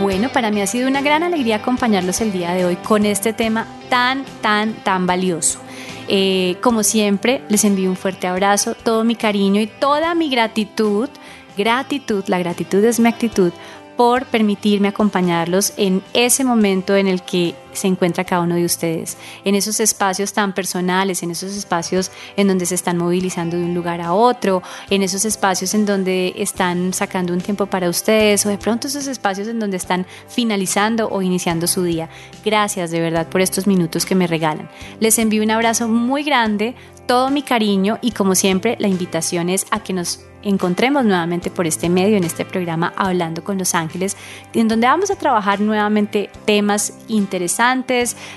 Bueno, 0.00 0.30
para 0.30 0.50
mí 0.50 0.60
ha 0.60 0.66
sido 0.66 0.88
una 0.88 1.00
gran 1.00 1.22
alegría 1.22 1.56
acompañarlos 1.56 2.20
el 2.20 2.32
día 2.32 2.52
de 2.54 2.64
hoy 2.64 2.76
con 2.76 3.06
este 3.06 3.32
tema 3.32 3.66
tan, 3.88 4.24
tan, 4.40 4.74
tan 4.74 5.06
valioso. 5.06 5.60
Eh, 6.08 6.56
como 6.60 6.82
siempre, 6.82 7.42
les 7.48 7.64
envío 7.64 7.88
un 7.88 7.96
fuerte 7.96 8.26
abrazo, 8.26 8.74
todo 8.74 9.04
mi 9.04 9.14
cariño 9.14 9.60
y 9.60 9.66
toda 9.66 10.14
mi 10.14 10.28
gratitud. 10.28 11.08
Gratitud, 11.56 12.24
la 12.28 12.38
gratitud 12.38 12.82
es 12.84 13.00
mi 13.00 13.08
actitud 13.08 13.52
por 13.96 14.26
permitirme 14.26 14.88
acompañarlos 14.88 15.74
en 15.76 16.02
ese 16.14 16.44
momento 16.44 16.96
en 16.96 17.06
el 17.06 17.22
que 17.22 17.54
se 17.72 17.86
encuentra 17.86 18.24
cada 18.24 18.42
uno 18.42 18.54
de 18.54 18.64
ustedes, 18.64 19.16
en 19.44 19.54
esos 19.54 19.80
espacios 19.80 20.32
tan 20.32 20.54
personales, 20.54 21.22
en 21.22 21.30
esos 21.30 21.56
espacios 21.56 22.10
en 22.36 22.48
donde 22.48 22.66
se 22.66 22.74
están 22.74 22.98
movilizando 22.98 23.56
de 23.56 23.64
un 23.64 23.74
lugar 23.74 24.00
a 24.00 24.12
otro, 24.12 24.62
en 24.90 25.02
esos 25.02 25.24
espacios 25.24 25.74
en 25.74 25.86
donde 25.86 26.34
están 26.36 26.92
sacando 26.92 27.32
un 27.32 27.40
tiempo 27.40 27.66
para 27.66 27.88
ustedes 27.88 28.44
o 28.46 28.48
de 28.48 28.58
pronto 28.58 28.88
esos 28.88 29.06
espacios 29.06 29.48
en 29.48 29.58
donde 29.58 29.76
están 29.76 30.06
finalizando 30.28 31.08
o 31.08 31.22
iniciando 31.22 31.66
su 31.66 31.82
día. 31.82 32.08
Gracias 32.44 32.90
de 32.90 33.00
verdad 33.00 33.28
por 33.28 33.40
estos 33.40 33.66
minutos 33.66 34.06
que 34.06 34.14
me 34.14 34.26
regalan. 34.26 34.68
Les 35.00 35.18
envío 35.18 35.42
un 35.42 35.50
abrazo 35.50 35.88
muy 35.88 36.22
grande, 36.22 36.74
todo 37.06 37.30
mi 37.30 37.42
cariño 37.42 37.98
y 38.00 38.12
como 38.12 38.34
siempre 38.34 38.76
la 38.78 38.88
invitación 38.88 39.48
es 39.48 39.66
a 39.70 39.80
que 39.80 39.92
nos 39.92 40.20
encontremos 40.42 41.04
nuevamente 41.04 41.50
por 41.50 41.66
este 41.66 41.88
medio, 41.88 42.16
en 42.16 42.24
este 42.24 42.44
programa 42.44 42.92
Hablando 42.96 43.44
con 43.44 43.58
los 43.58 43.74
Ángeles, 43.74 44.16
en 44.54 44.68
donde 44.68 44.86
vamos 44.86 45.10
a 45.10 45.16
trabajar 45.16 45.60
nuevamente 45.60 46.30
temas 46.44 46.94
interesantes, 47.08 47.61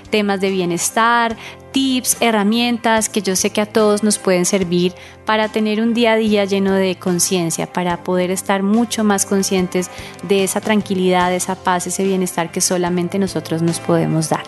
temas 0.10 0.39
de 0.39 0.51
bienestar, 0.51 1.36
tips, 1.75 2.15
herramientas 2.22 3.10
que 3.10 3.22
yo 3.22 3.36
sé 3.36 3.50
que 3.50 3.60
a 3.60 3.65
todos 3.65 4.01
nos 4.01 4.17
pueden 4.17 4.46
servir 4.46 4.94
para 5.25 5.50
tener 5.50 5.82
un 5.82 5.94
día 5.94 6.13
a 6.13 6.15
día 6.15 6.46
lleno 6.46 6.72
de 6.72 6.96
conciencia, 6.96 7.67
para 7.67 8.01
poder 8.01 8.32
estar 8.32 8.63
mucho 8.63 9.03
más 9.03 9.25
conscientes 9.25 9.89
de 10.24 10.46
esa 10.46 10.62
tranquilidad, 10.62 11.32
de 11.32 11.36
esa 11.36 11.55
paz, 11.55 11.86
ese 11.86 12.05
bienestar 12.05 12.50
que 12.50 12.62
solamente 12.62 13.20
nosotros 13.20 13.62
nos 13.62 13.82
podemos 13.82 14.29
dar. 14.29 14.44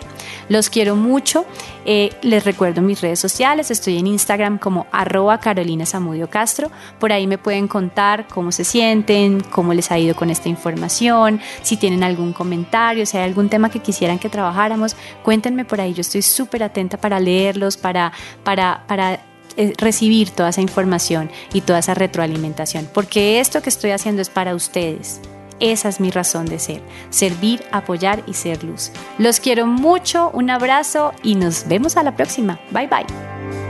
Los 0.49 0.69
quiero 0.69 0.95
mucho. 0.95 1.45
Eh, 1.85 2.11
les 2.21 2.45
recuerdo 2.45 2.81
mis 2.81 3.01
redes 3.01 3.19
sociales. 3.19 3.71
Estoy 3.71 3.97
en 3.97 4.07
Instagram 4.07 4.57
como 4.57 4.87
arroba 4.91 5.39
Carolina 5.39 5.85
Samudio 5.85 6.29
Castro. 6.29 6.71
Por 6.99 7.11
ahí 7.11 7.27
me 7.27 7.37
pueden 7.37 7.67
contar 7.67 8.27
cómo 8.27 8.51
se 8.51 8.63
sienten, 8.63 9.41
cómo 9.41 9.73
les 9.73 9.91
ha 9.91 9.99
ido 9.99 10.15
con 10.15 10.29
esta 10.29 10.49
información, 10.49 11.39
si 11.61 11.77
tienen 11.77 12.03
algún 12.03 12.33
comentario, 12.33 13.05
si 13.05 13.17
hay 13.17 13.23
algún 13.23 13.49
tema 13.49 13.69
que 13.69 13.79
quisieran 13.79 14.19
que 14.19 14.29
trabajáramos, 14.29 14.95
cuéntenme 15.23 15.65
por 15.65 15.81
ahí. 15.81 15.93
Yo 15.93 16.01
estoy 16.01 16.21
súper 16.21 16.63
atenta 16.63 16.97
para 16.97 17.16
leerlos, 17.19 17.77
para, 17.77 18.11
para, 18.43 18.83
para 18.87 19.19
eh, 19.57 19.73
recibir 19.77 20.29
toda 20.29 20.49
esa 20.49 20.61
información 20.61 21.31
y 21.53 21.61
toda 21.61 21.79
esa 21.79 21.93
retroalimentación, 21.93 22.87
porque 22.93 23.39
esto 23.39 23.61
que 23.61 23.69
estoy 23.69 23.91
haciendo 23.91 24.21
es 24.21 24.29
para 24.29 24.55
ustedes. 24.55 25.19
Esa 25.59 25.89
es 25.89 25.99
mi 25.99 26.11
razón 26.11 26.45
de 26.45 26.59
ser, 26.59 26.81
servir, 27.09 27.63
apoyar 27.71 28.21
y 28.27 28.33
ser 28.33 28.63
luz. 28.63 28.91
Los 29.17 29.39
quiero 29.39 29.65
mucho, 29.65 30.29
un 30.33 30.51
abrazo 30.51 31.13
y 31.23 31.33
nos 31.33 31.67
vemos 31.67 31.97
a 31.97 32.03
la 32.03 32.15
próxima. 32.15 32.59
Bye 32.71 32.87
bye. 32.87 33.66